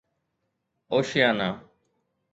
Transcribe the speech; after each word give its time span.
Oceania 0.89 1.69